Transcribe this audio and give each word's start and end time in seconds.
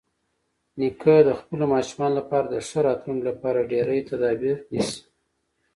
نیکه 0.79 1.15
د 1.27 1.29
خپلو 1.39 1.65
ماشومانو 1.73 2.15
لپاره 2.19 2.45
د 2.49 2.55
ښه 2.67 2.79
راتلونکي 2.87 3.23
لپاره 3.29 3.67
ډېری 3.71 3.99
تدابیر 4.09 4.57
نیسي. 4.73 4.99